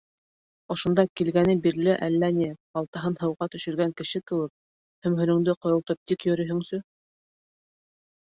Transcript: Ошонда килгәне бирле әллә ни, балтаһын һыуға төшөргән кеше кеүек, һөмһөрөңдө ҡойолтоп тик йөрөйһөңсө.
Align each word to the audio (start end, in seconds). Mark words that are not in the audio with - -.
Ошонда 0.75 1.03
килгәне 1.19 1.53
бирле 1.65 1.97
әллә 2.07 2.29
ни, 2.37 2.47
балтаһын 2.77 3.17
һыуға 3.23 3.47
төшөргән 3.55 3.93
кеше 4.01 4.21
кеүек, 4.31 4.51
һөмһөрөңдө 5.09 5.55
ҡойолтоп 5.67 6.01
тик 6.13 6.27
йөрөйһөңсө. 6.31 6.81